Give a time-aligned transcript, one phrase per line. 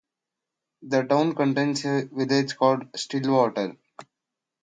[0.81, 3.77] The town contains a village called Stillwater.